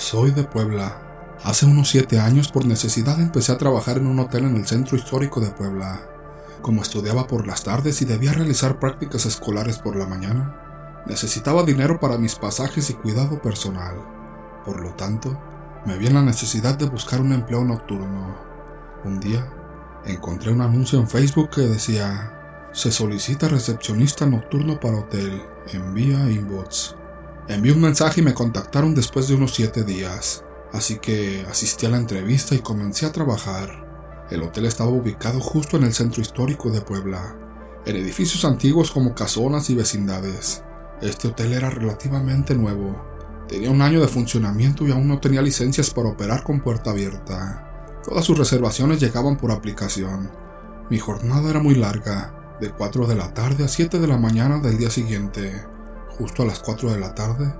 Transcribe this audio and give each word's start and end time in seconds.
Soy 0.00 0.30
de 0.30 0.44
Puebla. 0.44 1.36
Hace 1.44 1.66
unos 1.66 1.90
siete 1.90 2.18
años 2.18 2.50
por 2.50 2.64
necesidad 2.64 3.20
empecé 3.20 3.52
a 3.52 3.58
trabajar 3.58 3.98
en 3.98 4.06
un 4.06 4.18
hotel 4.18 4.44
en 4.46 4.56
el 4.56 4.66
centro 4.66 4.96
histórico 4.96 5.40
de 5.40 5.50
Puebla. 5.50 6.00
Como 6.62 6.80
estudiaba 6.80 7.26
por 7.26 7.46
las 7.46 7.64
tardes 7.64 8.00
y 8.00 8.06
debía 8.06 8.32
realizar 8.32 8.78
prácticas 8.78 9.26
escolares 9.26 9.76
por 9.76 9.96
la 9.96 10.06
mañana, 10.06 11.02
necesitaba 11.06 11.64
dinero 11.64 12.00
para 12.00 12.16
mis 12.16 12.34
pasajes 12.34 12.88
y 12.88 12.94
cuidado 12.94 13.42
personal. 13.42 13.94
Por 14.64 14.80
lo 14.80 14.94
tanto, 14.94 15.38
me 15.84 15.98
vi 15.98 16.06
en 16.06 16.14
la 16.14 16.22
necesidad 16.22 16.78
de 16.78 16.86
buscar 16.86 17.20
un 17.20 17.34
empleo 17.34 17.62
nocturno. 17.62 18.38
Un 19.04 19.20
día, 19.20 19.52
encontré 20.06 20.50
un 20.50 20.62
anuncio 20.62 20.98
en 20.98 21.08
Facebook 21.08 21.50
que 21.50 21.60
decía, 21.60 22.68
se 22.72 22.90
solicita 22.90 23.48
recepcionista 23.48 24.24
nocturno 24.24 24.80
para 24.80 25.00
hotel, 25.00 25.42
envía 25.74 26.30
inbox. 26.30 26.96
Envié 27.50 27.72
un 27.72 27.80
mensaje 27.80 28.20
y 28.20 28.24
me 28.24 28.32
contactaron 28.32 28.94
después 28.94 29.26
de 29.26 29.34
unos 29.34 29.52
siete 29.52 29.82
días, 29.82 30.44
así 30.72 31.00
que 31.00 31.44
asistí 31.50 31.84
a 31.84 31.88
la 31.88 31.96
entrevista 31.96 32.54
y 32.54 32.60
comencé 32.60 33.06
a 33.06 33.12
trabajar. 33.12 34.24
El 34.30 34.44
hotel 34.44 34.66
estaba 34.66 34.90
ubicado 34.90 35.40
justo 35.40 35.76
en 35.76 35.82
el 35.82 35.92
centro 35.92 36.22
histórico 36.22 36.70
de 36.70 36.80
Puebla, 36.80 37.36
en 37.86 37.96
edificios 37.96 38.44
antiguos 38.44 38.92
como 38.92 39.16
casonas 39.16 39.68
y 39.68 39.74
vecindades. 39.74 40.62
Este 41.02 41.26
hotel 41.26 41.52
era 41.52 41.70
relativamente 41.70 42.54
nuevo. 42.54 43.04
Tenía 43.48 43.72
un 43.72 43.82
año 43.82 44.00
de 44.00 44.06
funcionamiento 44.06 44.86
y 44.86 44.92
aún 44.92 45.08
no 45.08 45.18
tenía 45.18 45.42
licencias 45.42 45.90
para 45.90 46.10
operar 46.10 46.44
con 46.44 46.60
puerta 46.60 46.90
abierta. 46.90 47.98
Todas 48.04 48.24
sus 48.24 48.38
reservaciones 48.38 49.00
llegaban 49.00 49.36
por 49.36 49.50
aplicación. 49.50 50.30
Mi 50.88 51.00
jornada 51.00 51.50
era 51.50 51.58
muy 51.58 51.74
larga, 51.74 52.56
de 52.60 52.70
4 52.70 53.08
de 53.08 53.16
la 53.16 53.34
tarde 53.34 53.64
a 53.64 53.68
7 53.68 53.98
de 53.98 54.06
la 54.06 54.18
mañana 54.18 54.60
del 54.60 54.78
día 54.78 54.90
siguiente. 54.90 55.66
Justo 56.20 56.44
a 56.44 56.46
las 56.46 56.60
4 56.60 56.92
de 56.92 57.00
la 57.00 57.16
tarde, 57.16 57.52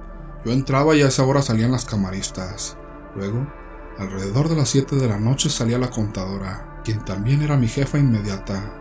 yo 0.44 0.52
entraba 0.52 0.94
y 0.94 1.02
a 1.02 1.08
esa 1.08 1.24
hora 1.24 1.42
salían 1.42 1.72
las 1.72 1.84
camaristas. 1.84 2.76
Luego, 3.16 3.44
Alrededor 4.00 4.48
de 4.48 4.56
las 4.56 4.70
7 4.70 4.96
de 4.96 5.08
la 5.08 5.20
noche 5.20 5.50
salía 5.50 5.76
la 5.76 5.90
contadora, 5.90 6.80
quien 6.84 7.04
también 7.04 7.42
era 7.42 7.58
mi 7.58 7.68
jefa 7.68 7.98
inmediata. 7.98 8.74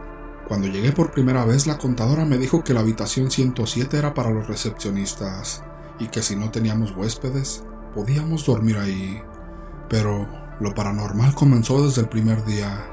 Cuando 0.48 0.70
llegué 0.70 0.94
por 0.94 1.12
primera 1.12 1.44
vez, 1.44 1.68
la 1.68 1.78
contadora 1.78 2.24
me 2.24 2.38
dijo 2.38 2.64
que 2.64 2.74
la 2.74 2.80
habitación 2.80 3.30
107 3.30 3.98
era 3.98 4.14
para 4.14 4.30
los 4.30 4.48
recepcionistas 4.48 5.62
y 6.00 6.08
que 6.08 6.22
si 6.22 6.38
no 6.38 6.52
teníamos 6.52 6.96
huéspedes, 6.96 7.66
podíamos 7.94 8.46
dormir 8.46 8.78
ahí. 8.78 9.22
Pero 9.90 10.26
lo 10.62 10.74
paranormal 10.74 11.36
comenzó 11.36 11.86
desde 11.86 12.00
el 12.00 12.08
primer 12.08 12.46
día. 12.46 12.88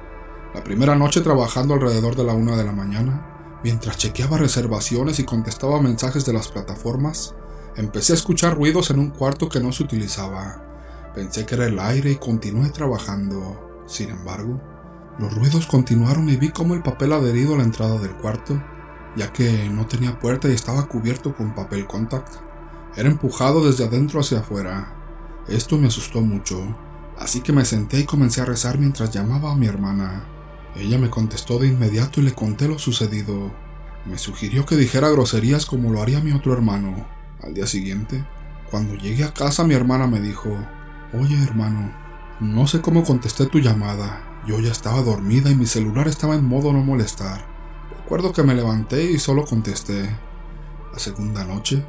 La 0.52 0.64
primera 0.64 0.96
noche 0.96 1.20
trabajando 1.20 1.74
alrededor 1.74 2.16
de 2.16 2.24
la 2.24 2.32
una 2.34 2.56
de 2.56 2.64
la 2.64 2.72
mañana, 2.72 3.35
mientras 3.62 3.96
chequeaba 3.96 4.38
reservaciones 4.38 5.18
y 5.18 5.24
contestaba 5.24 5.80
mensajes 5.80 6.24
de 6.24 6.32
las 6.32 6.48
plataformas, 6.48 7.34
empecé 7.76 8.12
a 8.12 8.16
escuchar 8.16 8.56
ruidos 8.56 8.90
en 8.90 8.98
un 8.98 9.10
cuarto 9.10 9.48
que 9.48 9.60
no 9.60 9.72
se 9.72 9.82
utilizaba. 9.82 10.62
Pensé 11.14 11.46
que 11.46 11.54
era 11.54 11.66
el 11.66 11.78
aire 11.78 12.12
y 12.12 12.16
continué 12.16 12.70
trabajando. 12.70 13.84
Sin 13.86 14.10
embargo, 14.10 14.60
los 15.18 15.34
ruidos 15.34 15.66
continuaron 15.66 16.28
y 16.28 16.36
vi 16.36 16.50
cómo 16.50 16.74
el 16.74 16.82
papel 16.82 17.12
adherido 17.12 17.54
a 17.54 17.58
la 17.58 17.64
entrada 17.64 17.98
del 17.98 18.14
cuarto, 18.16 18.62
ya 19.16 19.32
que 19.32 19.68
no 19.70 19.86
tenía 19.86 20.18
puerta 20.18 20.48
y 20.48 20.52
estaba 20.52 20.86
cubierto 20.86 21.34
con 21.34 21.54
papel 21.54 21.86
contact, 21.86 22.34
era 22.96 23.08
empujado 23.08 23.64
desde 23.64 23.84
adentro 23.84 24.20
hacia 24.20 24.40
afuera. 24.40 24.92
Esto 25.48 25.78
me 25.78 25.86
asustó 25.86 26.20
mucho, 26.20 26.62
así 27.18 27.40
que 27.40 27.52
me 27.52 27.64
senté 27.64 28.00
y 28.00 28.04
comencé 28.04 28.42
a 28.42 28.46
rezar 28.46 28.78
mientras 28.78 29.10
llamaba 29.10 29.52
a 29.52 29.56
mi 29.56 29.66
hermana. 29.66 30.35
Ella 30.76 30.98
me 30.98 31.10
contestó 31.10 31.58
de 31.58 31.68
inmediato 31.68 32.20
y 32.20 32.24
le 32.24 32.32
conté 32.32 32.68
lo 32.68 32.78
sucedido. 32.78 33.52
Me 34.04 34.18
sugirió 34.18 34.66
que 34.66 34.76
dijera 34.76 35.08
groserías 35.08 35.66
como 35.66 35.90
lo 35.90 36.02
haría 36.02 36.20
mi 36.20 36.32
otro 36.32 36.52
hermano. 36.52 37.06
Al 37.42 37.54
día 37.54 37.66
siguiente, 37.66 38.24
cuando 38.70 38.94
llegué 38.94 39.24
a 39.24 39.32
casa 39.32 39.64
mi 39.64 39.74
hermana 39.74 40.06
me 40.06 40.20
dijo, 40.20 40.50
Oye, 41.12 41.42
hermano, 41.42 41.92
no 42.40 42.66
sé 42.66 42.80
cómo 42.80 43.04
contesté 43.04 43.46
tu 43.46 43.58
llamada. 43.58 44.42
Yo 44.46 44.60
ya 44.60 44.70
estaba 44.70 45.00
dormida 45.02 45.50
y 45.50 45.54
mi 45.54 45.66
celular 45.66 46.08
estaba 46.08 46.34
en 46.34 46.44
modo 46.44 46.72
no 46.72 46.80
molestar. 46.80 47.46
Recuerdo 47.96 48.32
que 48.32 48.42
me 48.42 48.54
levanté 48.54 49.10
y 49.10 49.18
solo 49.18 49.44
contesté. 49.44 50.08
La 50.92 50.98
segunda 50.98 51.44
noche, 51.44 51.84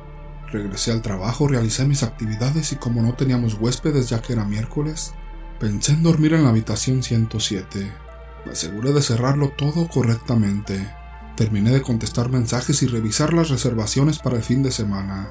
regresé 0.51 0.91
al 0.91 1.01
trabajo, 1.01 1.47
realicé 1.47 1.85
mis 1.85 2.03
actividades 2.03 2.71
y 2.71 2.77
como 2.77 3.01
no 3.01 3.13
teníamos 3.13 3.55
huéspedes 3.55 4.09
ya 4.09 4.21
que 4.21 4.33
era 4.33 4.45
miércoles, 4.45 5.13
pensé 5.59 5.91
en 5.91 6.03
dormir 6.03 6.33
en 6.33 6.43
la 6.43 6.49
habitación 6.49 7.03
107. 7.03 8.06
Me 8.45 8.53
aseguré 8.53 8.93
de 8.93 9.01
cerrarlo 9.01 9.49
todo 9.57 9.87
correctamente. 9.87 10.87
Terminé 11.35 11.71
de 11.71 11.81
contestar 11.81 12.29
mensajes 12.29 12.81
y 12.81 12.87
revisar 12.87 13.33
las 13.33 13.49
reservaciones 13.49 14.19
para 14.19 14.37
el 14.37 14.43
fin 14.43 14.63
de 14.63 14.71
semana. 14.71 15.29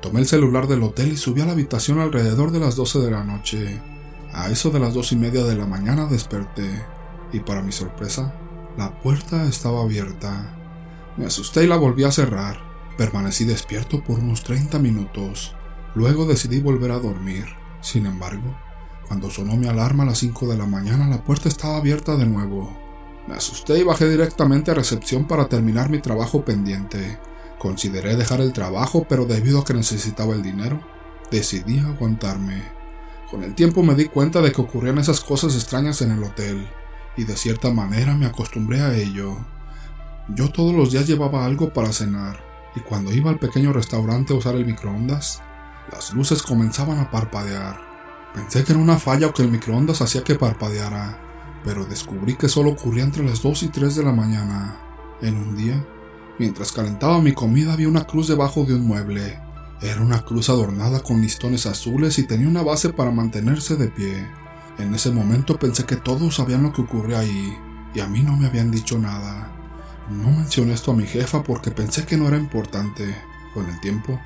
Tomé 0.00 0.20
el 0.20 0.26
celular 0.26 0.68
del 0.68 0.82
hotel 0.82 1.12
y 1.12 1.16
subí 1.16 1.40
a 1.40 1.46
la 1.46 1.52
habitación 1.52 1.98
alrededor 1.98 2.52
de 2.52 2.60
las 2.60 2.76
12 2.76 3.00
de 3.00 3.10
la 3.10 3.24
noche. 3.24 3.80
A 4.32 4.50
eso 4.50 4.70
de 4.70 4.78
las 4.78 4.94
dos 4.94 5.12
y 5.12 5.16
media 5.16 5.42
de 5.44 5.56
la 5.56 5.66
mañana 5.66 6.06
desperté, 6.06 6.70
y 7.32 7.40
para 7.40 7.62
mi 7.62 7.72
sorpresa, 7.72 8.34
la 8.76 9.00
puerta 9.00 9.44
estaba 9.46 9.82
abierta. 9.82 10.54
Me 11.16 11.26
asusté 11.26 11.64
y 11.64 11.66
la 11.66 11.76
volví 11.76 12.04
a 12.04 12.12
cerrar. 12.12 12.58
Permanecí 12.96 13.44
despierto 13.44 14.04
por 14.04 14.20
unos 14.20 14.44
30 14.44 14.78
minutos. 14.78 15.56
Luego 15.94 16.26
decidí 16.26 16.60
volver 16.60 16.92
a 16.92 17.00
dormir. 17.00 17.46
Sin 17.80 18.06
embargo, 18.06 18.56
cuando 19.08 19.30
sonó 19.30 19.56
mi 19.56 19.66
alarma 19.66 20.02
a 20.02 20.06
las 20.06 20.18
5 20.18 20.46
de 20.48 20.58
la 20.58 20.66
mañana, 20.66 21.08
la 21.08 21.24
puerta 21.24 21.48
estaba 21.48 21.78
abierta 21.78 22.14
de 22.16 22.26
nuevo. 22.26 22.76
Me 23.26 23.34
asusté 23.34 23.78
y 23.78 23.82
bajé 23.82 24.08
directamente 24.08 24.70
a 24.70 24.74
recepción 24.74 25.26
para 25.26 25.48
terminar 25.48 25.88
mi 25.88 25.98
trabajo 25.98 26.44
pendiente. 26.44 27.18
Consideré 27.58 28.16
dejar 28.16 28.42
el 28.42 28.52
trabajo, 28.52 29.06
pero 29.08 29.24
debido 29.24 29.60
a 29.60 29.64
que 29.64 29.72
necesitaba 29.72 30.34
el 30.34 30.42
dinero, 30.42 30.80
decidí 31.30 31.78
aguantarme. 31.78 32.62
Con 33.30 33.42
el 33.44 33.54
tiempo 33.54 33.82
me 33.82 33.94
di 33.94 34.04
cuenta 34.04 34.42
de 34.42 34.52
que 34.52 34.60
ocurrían 34.60 34.98
esas 34.98 35.20
cosas 35.20 35.54
extrañas 35.54 36.02
en 36.02 36.12
el 36.12 36.22
hotel, 36.22 36.68
y 37.16 37.24
de 37.24 37.36
cierta 37.36 37.70
manera 37.70 38.14
me 38.14 38.26
acostumbré 38.26 38.82
a 38.82 38.94
ello. 38.94 39.38
Yo 40.28 40.50
todos 40.50 40.74
los 40.74 40.92
días 40.92 41.06
llevaba 41.06 41.46
algo 41.46 41.72
para 41.72 41.92
cenar, 41.92 42.40
y 42.76 42.80
cuando 42.80 43.12
iba 43.12 43.30
al 43.30 43.38
pequeño 43.38 43.72
restaurante 43.72 44.34
a 44.34 44.36
usar 44.36 44.54
el 44.54 44.66
microondas, 44.66 45.42
las 45.90 46.12
luces 46.12 46.42
comenzaban 46.42 46.98
a 46.98 47.10
parpadear. 47.10 47.87
Pensé 48.34 48.64
que 48.64 48.72
era 48.72 48.80
una 48.80 48.98
falla 48.98 49.28
o 49.28 49.34
que 49.34 49.42
el 49.42 49.50
microondas 49.50 50.00
hacía 50.00 50.22
que 50.22 50.34
parpadeara, 50.34 51.18
pero 51.64 51.84
descubrí 51.84 52.36
que 52.36 52.48
solo 52.48 52.70
ocurría 52.70 53.04
entre 53.04 53.24
las 53.24 53.42
2 53.42 53.64
y 53.64 53.68
3 53.68 53.96
de 53.96 54.04
la 54.04 54.12
mañana. 54.12 54.76
En 55.20 55.36
un 55.36 55.56
día, 55.56 55.84
Mientras 56.38 56.70
calentaba 56.70 57.20
mi 57.20 57.32
comida 57.32 57.74
vi 57.74 57.86
una 57.86 58.04
cruz 58.04 58.28
debajo 58.28 58.64
de 58.64 58.74
un 58.74 58.86
mueble. 58.86 59.40
Era 59.82 60.00
una 60.00 60.24
cruz 60.24 60.48
adornada 60.48 61.00
con 61.00 61.20
listones 61.20 61.66
azules 61.66 62.18
y 62.18 62.26
tenía 62.26 62.48
una 62.48 62.62
base 62.62 62.90
para 62.90 63.10
mantenerse 63.10 63.76
de 63.76 63.88
pie. 63.88 64.24
En 64.78 64.94
ese 64.94 65.10
momento 65.10 65.58
pensé 65.58 65.84
que 65.84 65.96
todos 65.96 66.36
sabían 66.36 66.62
lo 66.62 66.72
que 66.72 66.82
ocurría 66.82 67.18
ahí, 67.20 67.56
y 67.92 68.00
a 68.00 68.06
mí 68.06 68.22
no 68.22 68.36
me 68.36 68.46
habían 68.46 68.70
dicho 68.70 68.98
nada. 68.98 69.50
No 70.10 70.30
mencioné 70.30 70.74
esto 70.74 70.92
a 70.92 70.96
mi 70.96 71.06
jefa 71.06 71.42
porque 71.42 71.72
pensé 71.72 72.06
que 72.06 72.16
no 72.16 72.28
era 72.28 72.36
importante. 72.36 73.16
Con 73.52 73.68
el 73.68 73.80
tiempo, 73.80 74.20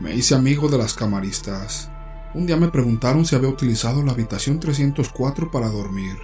me 0.00 0.14
hice 0.14 0.34
amigo 0.34 0.68
de 0.68 0.78
las 0.78 0.94
camaristas. 0.94 1.90
Un 2.32 2.46
día 2.46 2.56
me 2.56 2.68
preguntaron 2.68 3.26
si 3.26 3.34
había 3.34 3.48
utilizado 3.48 4.04
la 4.04 4.12
habitación 4.12 4.60
304 4.60 5.50
para 5.50 5.68
dormir, 5.68 6.16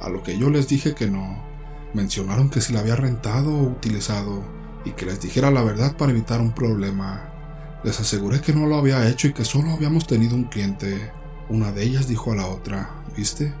a 0.00 0.08
lo 0.08 0.22
que 0.22 0.38
yo 0.38 0.50
les 0.50 0.68
dije 0.68 0.94
que 0.94 1.08
no. 1.08 1.42
Mencionaron 1.94 2.48
que 2.48 2.60
si 2.60 2.72
la 2.72 2.80
había 2.80 2.94
rentado 2.94 3.52
o 3.52 3.62
utilizado, 3.64 4.44
y 4.84 4.92
que 4.92 5.04
les 5.04 5.20
dijera 5.20 5.50
la 5.50 5.64
verdad 5.64 5.96
para 5.96 6.12
evitar 6.12 6.40
un 6.40 6.52
problema. 6.52 7.32
Les 7.82 7.98
aseguré 7.98 8.40
que 8.40 8.52
no 8.52 8.66
lo 8.66 8.76
había 8.76 9.08
hecho 9.08 9.26
y 9.26 9.32
que 9.32 9.44
solo 9.44 9.70
habíamos 9.70 10.06
tenido 10.06 10.36
un 10.36 10.44
cliente. 10.44 11.10
Una 11.48 11.72
de 11.72 11.82
ellas 11.82 12.06
dijo 12.06 12.30
a 12.32 12.36
la 12.36 12.46
otra, 12.46 12.90
¿viste? 13.16 13.52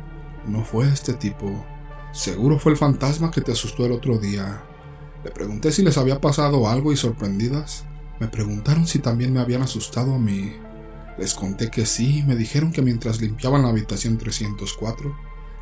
No 0.46 0.64
fue 0.64 0.86
este 0.86 1.14
tipo. 1.14 1.64
Seguro 2.12 2.60
fue 2.60 2.72
el 2.72 2.78
fantasma 2.78 3.32
que 3.32 3.40
te 3.40 3.52
asustó 3.52 3.86
el 3.86 3.92
otro 3.92 4.18
día. 4.18 4.62
Le 5.24 5.32
pregunté 5.32 5.72
si 5.72 5.82
les 5.82 5.98
había 5.98 6.20
pasado 6.20 6.68
algo 6.68 6.92
y 6.92 6.96
sorprendidas, 6.96 7.86
me 8.20 8.28
preguntaron 8.28 8.86
si 8.86 9.00
también 9.00 9.32
me 9.32 9.40
habían 9.40 9.62
asustado 9.62 10.14
a 10.14 10.18
mí. 10.18 10.54
Les 11.18 11.34
conté 11.34 11.70
que 11.70 11.84
sí 11.84 12.18
y 12.18 12.22
me 12.22 12.36
dijeron 12.36 12.72
que 12.72 12.82
mientras 12.82 13.20
limpiaban 13.20 13.62
la 13.62 13.68
habitación 13.68 14.18
304, 14.18 15.16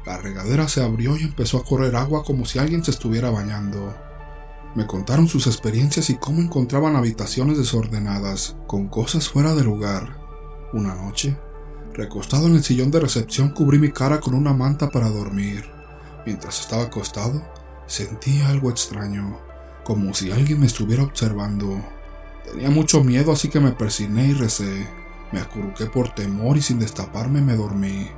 la 0.05 0.19
regadera 0.19 0.69
se 0.69 0.83
abrió 0.83 1.17
y 1.17 1.23
empezó 1.23 1.59
a 1.59 1.65
correr 1.65 1.97
agua 1.97 2.23
como 2.23 2.45
si 2.45 2.59
alguien 2.59 2.85
se 2.85 2.91
estuviera 2.93 3.31
bañando. 3.31 3.95
Me 4.77 4.87
contaron 4.87 5.27
sus 5.27 5.47
experiencias 5.47 6.11
y 6.11 6.17
cómo 6.17 6.43
encontraban 6.43 6.97
habitaciones 6.97 7.57
desordenadas, 7.57 8.57
con 8.67 8.89
cosas 8.89 9.29
fuera 9.29 9.55
de 9.55 9.65
lugar. 9.65 10.21
Una 10.75 10.95
noche, 10.95 11.39
recostado 11.95 12.47
en 12.47 12.57
el 12.57 12.63
sillón 12.63 12.91
de 12.91 13.01
recepción, 13.01 13.51
cubrí 13.51 13.79
mi 13.79 13.91
cara 13.91 14.21
con 14.21 14.35
una 14.35 14.53
manta 14.53 14.91
para 14.91 15.09
dormir. 15.09 15.65
Mientras 16.27 16.61
estaba 16.61 16.83
acostado, 16.83 17.43
sentí 17.87 18.43
algo 18.43 18.69
extraño, 18.69 19.41
como 19.83 20.13
si 20.13 20.31
alguien 20.31 20.61
me 20.61 20.67
estuviera 20.67 21.05
observando. 21.05 21.83
Tenía 22.45 22.69
mucho 22.69 23.03
miedo, 23.03 23.33
así 23.33 23.49
que 23.49 23.61
me 23.61 23.73
persigné 23.73 24.27
y 24.27 24.35
recé. 24.35 24.87
Me 25.33 25.41
acurruqué 25.41 25.87
por 25.87 26.15
temor 26.15 26.57
y 26.57 26.63
sin 26.63 26.79
destaparme 26.79 27.41
me 27.41 27.57
dormí. 27.57 28.09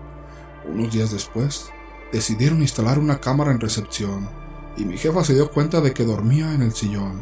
Unos 0.66 0.92
días 0.92 1.10
después, 1.10 1.70
decidieron 2.12 2.60
instalar 2.60 2.98
una 2.98 3.20
cámara 3.20 3.50
en 3.50 3.60
recepción 3.60 4.28
y 4.76 4.84
mi 4.84 4.96
jefa 4.96 5.24
se 5.24 5.34
dio 5.34 5.50
cuenta 5.50 5.80
de 5.80 5.92
que 5.92 6.04
dormía 6.04 6.54
en 6.54 6.62
el 6.62 6.72
sillón. 6.72 7.20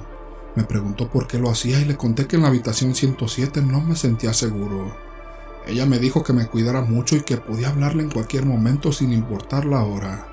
Me 0.55 0.65
preguntó 0.65 1.09
por 1.11 1.27
qué 1.27 1.39
lo 1.39 1.51
hacía 1.51 1.81
y 1.81 1.85
le 1.85 1.97
conté 1.97 2.27
que 2.27 2.37
en 2.37 2.43
la 2.43 2.49
habitación 2.49 2.95
107 2.95 3.63
no 3.63 3.81
me 3.81 3.97
sentía 3.97 4.33
seguro. 4.33 4.97
Ella 5.67 5.87
me 5.87 5.99
dijo 5.99 6.23
que 6.23 6.33
me 6.33 6.47
cuidara 6.47 6.83
mucho 6.83 7.17
y 7.17 7.23
que 7.23 7.39
podía 7.39 7.69
hablarle 7.69 8.03
en 8.03 8.11
cualquier 8.11 8.47
momento 8.47 8.93
sin 8.93 9.13
importar 9.13 9.65
la 9.65 9.83
hora. 9.85 10.29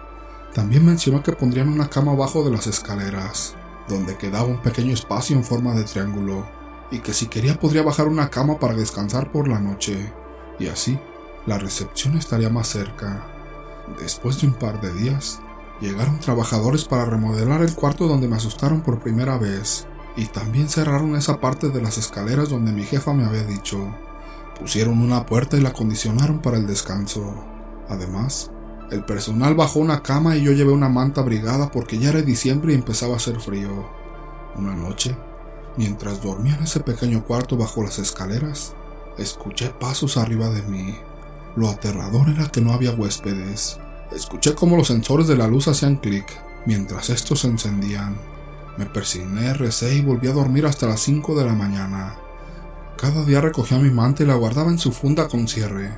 También 0.54 0.86
mencionó 0.86 1.24
que 1.24 1.32
pondrían 1.32 1.70
una 1.70 1.90
cama 1.90 2.12
abajo 2.12 2.44
de 2.44 2.52
las 2.52 2.68
escaleras, 2.68 3.56
donde 3.88 4.18
quedaba 4.18 4.46
un 4.46 4.62
pequeño 4.62 4.94
espacio 4.94 5.36
en 5.36 5.44
forma 5.44 5.74
de 5.74 5.84
triángulo, 5.84 6.46
y 6.94 7.00
que 7.00 7.12
si 7.12 7.26
quería 7.26 7.60
podría 7.60 7.82
bajar 7.82 8.08
una 8.08 8.30
cama 8.30 8.60
para 8.60 8.76
descansar 8.76 9.32
por 9.32 9.48
la 9.48 9.60
noche, 9.60 10.14
y 10.60 10.68
así 10.68 11.00
la 11.48 11.58
recepción 11.58 12.16
estaría 12.16 12.52
más 12.52 12.68
cerca. 12.68 13.26
Después 14.00 14.40
de 14.40 14.48
un 14.48 14.54
par 14.54 14.80
de 14.80 14.94
días, 14.94 15.42
llegaron 15.82 16.20
trabajadores 16.20 16.86
para 16.86 17.06
remodelar 17.06 17.64
el 17.64 17.74
cuarto 17.74 18.08
donde 18.08 18.28
me 18.28 18.36
asustaron 18.36 18.82
por 18.82 19.00
primera 19.00 19.40
vez, 19.40 19.88
y 20.16 20.28
también 20.28 20.70
cerraron 20.70 21.16
esa 21.16 21.42
parte 21.42 21.70
de 21.70 21.82
las 21.82 21.98
escaleras 21.98 22.50
donde 22.50 22.72
mi 22.72 22.84
jefa 22.84 23.12
me 23.12 23.26
había 23.26 23.44
dicho. 23.44 23.80
Pusieron 24.60 25.02
una 25.02 25.26
puerta 25.26 25.58
y 25.58 25.62
la 25.62 25.70
acondicionaron 25.70 26.44
para 26.44 26.58
el 26.58 26.68
descanso. 26.68 27.44
Además, 27.90 28.52
el 28.92 29.04
personal 29.04 29.56
bajó 29.56 29.80
una 29.80 30.04
cama 30.04 30.38
y 30.38 30.44
yo 30.44 30.52
llevé 30.52 30.72
una 30.72 30.90
manta 30.90 31.22
abrigada 31.22 31.72
porque 31.72 31.98
ya 31.98 32.10
era 32.10 32.22
diciembre 32.22 32.74
y 32.74 32.76
empezaba 32.76 33.16
a 33.16 33.18
hacer 33.18 33.40
frío. 33.40 33.90
Una 34.56 34.76
noche, 34.76 35.18
mientras 35.78 36.22
dormía 36.22 36.56
en 36.56 36.64
ese 36.64 36.80
pequeño 36.80 37.24
cuarto 37.26 37.58
bajo 37.58 37.84
las 37.84 38.00
escaleras, 38.00 38.74
escuché 39.18 39.70
pasos 39.70 40.18
arriba 40.18 40.50
de 40.50 40.62
mí. 40.64 40.96
Lo 41.56 41.70
aterrador 41.70 42.30
era 42.30 42.48
que 42.48 42.62
no 42.62 42.74
había 42.74 42.94
huéspedes. 42.94 43.80
Escuché 44.12 44.56
cómo 44.56 44.78
los 44.78 44.88
sensores 44.88 45.28
de 45.28 45.38
la 45.38 45.48
luz 45.48 45.68
hacían 45.68 45.98
clic 45.98 46.26
mientras 46.66 47.10
estos 47.10 47.42
se 47.42 47.48
encendían. 47.48 48.16
Me 48.78 48.86
persigné, 48.86 49.54
recé 49.54 49.96
y 49.96 50.02
volví 50.02 50.28
a 50.28 50.34
dormir 50.34 50.66
hasta 50.66 50.88
las 50.88 51.02
5 51.02 51.36
de 51.36 51.46
la 51.46 51.54
mañana. 51.54 52.16
Cada 52.98 53.24
día 53.24 53.42
recogía 53.42 53.78
mi 53.78 53.92
manta 53.92 54.24
y 54.24 54.26
la 54.26 54.36
guardaba 54.36 54.72
en 54.72 54.80
su 54.80 54.92
funda 54.92 55.28
con 55.28 55.48
cierre. 55.48 55.92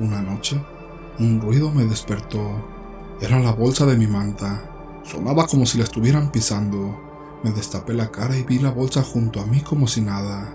Una 0.00 0.22
noche, 0.22 0.60
un 1.18 1.40
ruido 1.40 1.70
me 1.70 1.84
despertó. 1.84 2.64
Era 3.20 3.38
la 3.38 3.52
bolsa 3.52 3.86
de 3.86 3.96
mi 3.96 4.06
manta. 4.06 4.62
Sonaba 5.04 5.46
como 5.46 5.66
si 5.66 5.78
la 5.78 5.84
estuvieran 5.84 6.32
pisando. 6.32 7.05
Me 7.46 7.52
destapé 7.52 7.94
la 7.94 8.10
cara 8.10 8.36
y 8.36 8.42
vi 8.42 8.58
la 8.58 8.72
bolsa 8.72 9.04
junto 9.04 9.40
a 9.40 9.46
mí 9.46 9.60
como 9.60 9.86
si 9.86 10.00
nada. 10.00 10.52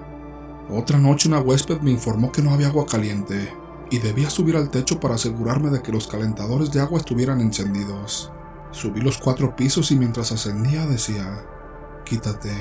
Otra 0.70 0.98
noche 0.98 1.30
una 1.30 1.40
huésped 1.40 1.80
me 1.80 1.90
informó 1.90 2.34
que 2.34 2.42
no 2.42 2.52
había 2.52 2.68
agua 2.68 2.86
caliente 2.86 3.54
y 3.90 4.00
debía 4.00 4.30
subir 4.30 4.58
al 4.58 4.70
techo 4.70 5.00
para 5.00 5.16
asegurarme 5.16 5.70
de 5.70 5.82
que 5.82 5.94
los 5.94 6.08
calentadores 6.08 6.70
de 6.70 6.82
agua 6.82 7.00
estuvieran 7.00 7.40
encendidos. 7.40 8.30
Subí 8.72 9.00
los 9.00 9.18
cuatro 9.18 9.56
pisos 9.56 9.90
y 9.92 9.96
mientras 9.96 10.34
ascendía 10.34 10.86
decía, 10.86 11.46
Quítate, 12.04 12.52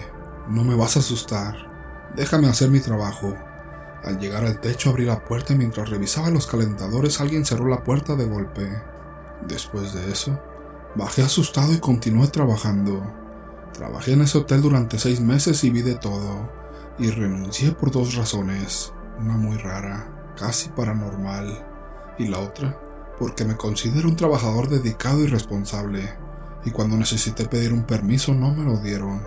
no 0.48 0.62
me 0.62 0.76
vas 0.76 0.94
a 0.96 1.00
asustar, 1.00 1.56
déjame 2.14 2.46
hacer 2.46 2.70
mi 2.70 2.78
trabajo. 2.78 3.34
Al 4.04 4.20
llegar 4.20 4.44
al 4.44 4.60
techo 4.60 4.90
abrí 4.90 5.06
la 5.06 5.24
puerta 5.24 5.54
y 5.54 5.56
mientras 5.56 5.90
revisaba 5.90 6.30
los 6.30 6.46
calentadores 6.46 7.20
alguien 7.20 7.44
cerró 7.44 7.66
la 7.66 7.82
puerta 7.82 8.14
de 8.14 8.26
golpe. 8.26 8.80
Después 9.48 9.92
de 9.92 10.12
eso, 10.12 10.40
bajé 10.94 11.22
asustado 11.22 11.72
y 11.72 11.78
continué 11.78 12.28
trabajando. 12.28 13.19
Trabajé 13.72 14.12
en 14.12 14.22
ese 14.22 14.38
hotel 14.38 14.62
durante 14.62 14.98
seis 14.98 15.20
meses 15.20 15.62
y 15.64 15.70
vi 15.70 15.82
de 15.82 15.94
todo, 15.94 16.50
y 16.98 17.10
renuncié 17.10 17.72
por 17.72 17.90
dos 17.90 18.14
razones, 18.14 18.92
una 19.18 19.36
muy 19.36 19.56
rara, 19.56 20.32
casi 20.36 20.68
paranormal, 20.70 21.66
y 22.18 22.28
la 22.28 22.38
otra 22.38 22.78
porque 23.20 23.44
me 23.44 23.54
considero 23.54 24.08
un 24.08 24.16
trabajador 24.16 24.70
dedicado 24.70 25.22
y 25.22 25.26
responsable, 25.26 26.16
y 26.64 26.70
cuando 26.70 26.96
necesité 26.96 27.44
pedir 27.44 27.70
un 27.74 27.84
permiso 27.84 28.32
no 28.32 28.54
me 28.54 28.64
lo 28.64 28.78
dieron. 28.78 29.22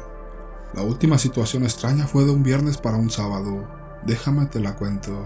La 0.74 0.82
última 0.82 1.20
situación 1.20 1.64
extraña 1.64 2.08
fue 2.08 2.26
de 2.26 2.32
un 2.32 2.42
viernes 2.42 2.78
para 2.78 2.98
un 2.98 3.12
sábado, 3.12 3.70
Déjame 4.04 4.48
te 4.48 4.60
la 4.60 4.76
cuento. 4.76 5.26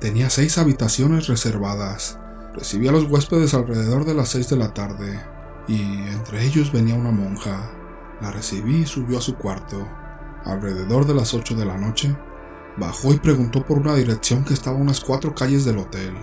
Tenía 0.00 0.28
seis 0.28 0.58
habitaciones 0.58 1.28
reservadas. 1.28 2.18
Recibí 2.52 2.88
a 2.88 2.92
los 2.92 3.08
huéspedes 3.08 3.54
alrededor 3.54 4.04
de 4.04 4.14
las 4.14 4.30
seis 4.30 4.48
de 4.48 4.56
la 4.56 4.74
tarde, 4.74 5.20
y 5.68 5.82
entre 6.08 6.44
ellos 6.44 6.72
venía 6.72 6.96
una 6.96 7.12
monja. 7.12 7.70
La 8.22 8.30
recibí 8.30 8.76
y 8.76 8.86
subió 8.86 9.18
a 9.18 9.20
su 9.20 9.34
cuarto. 9.34 9.84
Alrededor 10.44 11.06
de 11.06 11.14
las 11.14 11.34
ocho 11.34 11.56
de 11.56 11.64
la 11.64 11.76
noche, 11.76 12.16
bajó 12.76 13.12
y 13.12 13.18
preguntó 13.18 13.66
por 13.66 13.78
una 13.78 13.96
dirección 13.96 14.44
que 14.44 14.54
estaba 14.54 14.78
a 14.78 14.80
unas 14.80 15.00
cuatro 15.00 15.34
calles 15.34 15.64
del 15.64 15.78
hotel. 15.78 16.14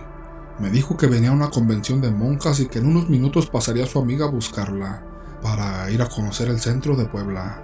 Me 0.58 0.70
dijo 0.70 0.96
que 0.96 1.06
venía 1.06 1.28
a 1.28 1.34
una 1.34 1.50
convención 1.50 2.00
de 2.00 2.10
monjas 2.10 2.58
y 2.60 2.68
que 2.68 2.78
en 2.78 2.86
unos 2.86 3.10
minutos 3.10 3.50
pasaría 3.50 3.84
su 3.84 3.98
amiga 3.98 4.24
a 4.24 4.30
buscarla, 4.30 5.04
para 5.42 5.90
ir 5.90 6.00
a 6.00 6.08
conocer 6.08 6.48
el 6.48 6.58
centro 6.58 6.96
de 6.96 7.04
Puebla. 7.04 7.62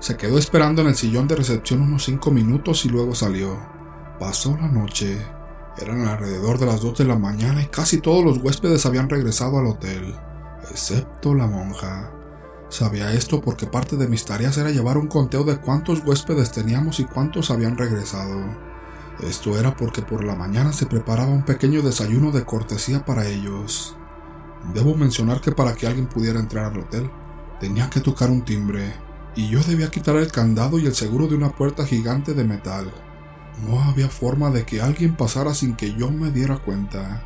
Se 0.00 0.18
quedó 0.18 0.36
esperando 0.36 0.82
en 0.82 0.88
el 0.88 0.94
sillón 0.94 1.26
de 1.26 1.36
recepción 1.36 1.80
unos 1.80 2.04
cinco 2.04 2.30
minutos 2.30 2.84
y 2.84 2.90
luego 2.90 3.14
salió. 3.14 3.58
Pasó 4.20 4.54
la 4.54 4.68
noche. 4.68 5.18
Eran 5.78 6.06
alrededor 6.06 6.58
de 6.58 6.66
las 6.66 6.82
dos 6.82 6.98
de 6.98 7.06
la 7.06 7.16
mañana 7.16 7.62
y 7.62 7.66
casi 7.66 8.02
todos 8.02 8.22
los 8.22 8.36
huéspedes 8.36 8.84
habían 8.84 9.08
regresado 9.08 9.58
al 9.58 9.66
hotel, 9.66 10.14
excepto 10.70 11.34
la 11.34 11.46
monja. 11.46 12.17
Sabía 12.68 13.12
esto 13.12 13.40
porque 13.40 13.66
parte 13.66 13.96
de 13.96 14.08
mis 14.08 14.24
tareas 14.26 14.58
era 14.58 14.70
llevar 14.70 14.98
un 14.98 15.06
conteo 15.06 15.42
de 15.42 15.56
cuántos 15.56 16.04
huéspedes 16.04 16.52
teníamos 16.52 17.00
y 17.00 17.04
cuántos 17.04 17.50
habían 17.50 17.78
regresado. 17.78 18.44
Esto 19.22 19.58
era 19.58 19.74
porque 19.74 20.02
por 20.02 20.22
la 20.22 20.36
mañana 20.36 20.72
se 20.72 20.86
preparaba 20.86 21.32
un 21.32 21.44
pequeño 21.44 21.82
desayuno 21.82 22.30
de 22.30 22.44
cortesía 22.44 23.04
para 23.04 23.26
ellos. 23.26 23.96
Debo 24.74 24.94
mencionar 24.94 25.40
que 25.40 25.52
para 25.52 25.74
que 25.74 25.86
alguien 25.86 26.06
pudiera 26.06 26.38
entrar 26.38 26.66
al 26.66 26.78
hotel, 26.78 27.10
tenía 27.58 27.88
que 27.88 28.00
tocar 28.00 28.30
un 28.30 28.44
timbre, 28.44 28.92
y 29.34 29.48
yo 29.48 29.60
debía 29.62 29.90
quitar 29.90 30.16
el 30.16 30.30
candado 30.30 30.78
y 30.78 30.86
el 30.86 30.94
seguro 30.94 31.26
de 31.26 31.36
una 31.36 31.50
puerta 31.50 31.86
gigante 31.86 32.34
de 32.34 32.44
metal. 32.44 32.92
No 33.66 33.82
había 33.82 34.08
forma 34.08 34.50
de 34.50 34.64
que 34.64 34.82
alguien 34.82 35.16
pasara 35.16 35.54
sin 35.54 35.74
que 35.74 35.94
yo 35.94 36.10
me 36.10 36.30
diera 36.30 36.58
cuenta. 36.58 37.24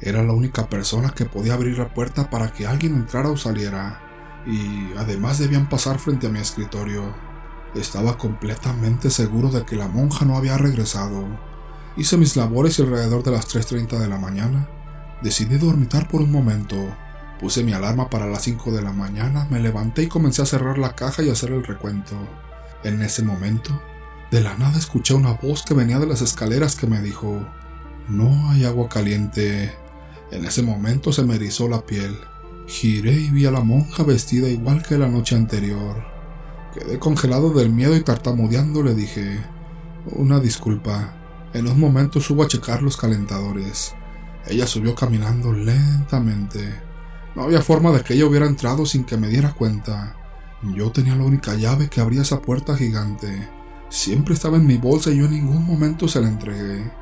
Era 0.00 0.22
la 0.22 0.32
única 0.32 0.68
persona 0.68 1.10
que 1.10 1.24
podía 1.24 1.54
abrir 1.54 1.78
la 1.78 1.92
puerta 1.92 2.30
para 2.30 2.52
que 2.52 2.66
alguien 2.66 2.94
entrara 2.94 3.28
o 3.28 3.36
saliera, 3.36 4.07
y 4.48 4.92
además 4.96 5.38
debían 5.38 5.68
pasar 5.68 6.00
frente 6.00 6.26
a 6.26 6.30
mi 6.30 6.40
escritorio. 6.40 7.14
Estaba 7.76 8.18
completamente 8.18 9.10
seguro 9.10 9.50
de 9.50 9.64
que 9.64 9.76
la 9.76 9.86
monja 9.86 10.24
no 10.24 10.36
había 10.36 10.58
regresado. 10.58 11.24
Hice 11.96 12.16
mis 12.16 12.36
labores 12.36 12.78
y 12.78 12.82
alrededor 12.82 13.22
de 13.22 13.30
las 13.30 13.54
3.30 13.54 13.98
de 13.98 14.08
la 14.08 14.18
mañana 14.18 14.68
decidí 15.22 15.58
dormitar 15.58 16.08
por 16.08 16.22
un 16.22 16.32
momento 16.32 16.76
Puse 17.38 17.62
mi 17.62 17.72
alarma 17.72 18.10
para 18.10 18.26
las 18.26 18.42
5 18.42 18.72
de 18.72 18.82
la 18.82 18.92
mañana, 18.92 19.46
me 19.48 19.60
levanté 19.60 20.02
y 20.02 20.08
comencé 20.08 20.42
a 20.42 20.46
cerrar 20.46 20.76
la 20.76 20.96
caja 20.96 21.22
y 21.22 21.30
hacer 21.30 21.52
el 21.52 21.64
recuento. 21.64 22.16
En 22.82 23.00
ese 23.00 23.22
momento, 23.22 23.80
de 24.32 24.40
la 24.40 24.56
nada 24.56 24.76
escuché 24.76 25.14
una 25.14 25.34
voz 25.34 25.62
que 25.62 25.74
venía 25.74 26.00
de 26.00 26.06
las 26.06 26.20
escaleras 26.20 26.74
que 26.74 26.88
me 26.88 27.00
dijo, 27.00 27.46
No 28.08 28.50
hay 28.50 28.64
agua 28.64 28.88
caliente. 28.88 29.72
En 30.32 30.44
ese 30.44 30.62
momento 30.62 31.12
se 31.12 31.22
me 31.22 31.36
erizó 31.36 31.68
la 31.68 31.86
piel. 31.86 32.18
Giré 32.68 33.12
y 33.12 33.30
vi 33.30 33.46
a 33.46 33.50
la 33.50 33.62
monja 33.62 34.02
vestida 34.02 34.46
igual 34.46 34.82
que 34.82 34.98
la 34.98 35.08
noche 35.08 35.34
anterior. 35.34 36.04
Quedé 36.74 36.98
congelado 36.98 37.50
del 37.54 37.70
miedo 37.70 37.96
y 37.96 38.02
tartamudeando 38.02 38.82
le 38.82 38.94
dije, 38.94 39.40
Una 40.04 40.38
disculpa. 40.38 41.14
En 41.54 41.66
un 41.66 41.80
momento 41.80 42.20
subo 42.20 42.42
a 42.42 42.46
checar 42.46 42.82
los 42.82 42.98
calentadores. 42.98 43.94
Ella 44.46 44.66
subió 44.66 44.94
caminando 44.94 45.50
lentamente. 45.50 46.82
No 47.34 47.44
había 47.44 47.62
forma 47.62 47.90
de 47.90 48.02
que 48.02 48.12
ella 48.12 48.26
hubiera 48.26 48.46
entrado 48.46 48.84
sin 48.84 49.04
que 49.04 49.16
me 49.16 49.28
diera 49.28 49.54
cuenta. 49.54 50.14
Yo 50.74 50.92
tenía 50.92 51.16
la 51.16 51.24
única 51.24 51.54
llave 51.54 51.88
que 51.88 52.02
abría 52.02 52.20
esa 52.20 52.42
puerta 52.42 52.76
gigante. 52.76 53.48
Siempre 53.88 54.34
estaba 54.34 54.58
en 54.58 54.66
mi 54.66 54.76
bolsa 54.76 55.10
y 55.10 55.16
yo 55.16 55.24
en 55.24 55.32
ningún 55.32 55.64
momento 55.64 56.06
se 56.06 56.20
la 56.20 56.28
entregué. 56.28 56.92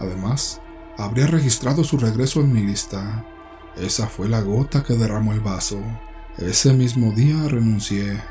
Además, 0.00 0.60
habría 0.98 1.28
registrado 1.28 1.82
su 1.82 1.96
regreso 1.96 2.42
en 2.42 2.52
mi 2.52 2.60
lista. 2.60 3.24
Esa 3.76 4.06
fue 4.06 4.28
la 4.28 4.40
gota 4.40 4.84
que 4.84 4.94
derramó 4.94 5.32
el 5.32 5.40
vaso. 5.40 5.80
Ese 6.38 6.72
mismo 6.72 7.12
día 7.12 7.48
renuncié. 7.48 8.22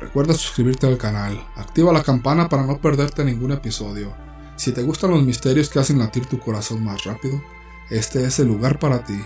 Recuerda 0.00 0.32
suscribirte 0.32 0.86
al 0.86 0.96
canal, 0.96 1.38
activa 1.56 1.92
la 1.92 2.02
campana 2.02 2.48
para 2.48 2.64
no 2.64 2.80
perderte 2.80 3.22
ningún 3.22 3.52
episodio. 3.52 4.14
Si 4.56 4.72
te 4.72 4.82
gustan 4.82 5.10
los 5.10 5.22
misterios 5.22 5.68
que 5.68 5.78
hacen 5.78 5.98
latir 5.98 6.24
tu 6.24 6.38
corazón 6.38 6.82
más 6.82 7.04
rápido, 7.04 7.42
este 7.90 8.24
es 8.24 8.38
el 8.38 8.48
lugar 8.48 8.78
para 8.78 9.04
ti. 9.04 9.20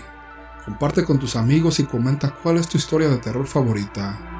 Comparte 0.65 1.05
con 1.05 1.17
tus 1.17 1.37
amigos 1.37 1.79
y 1.79 1.85
comenta 1.85 2.35
cuál 2.43 2.57
es 2.57 2.67
tu 2.67 2.77
historia 2.77 3.07
de 3.07 3.17
terror 3.17 3.47
favorita. 3.47 4.34